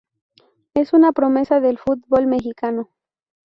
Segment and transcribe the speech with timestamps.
[0.73, 2.89] Es una promesa del fútbol mexicano.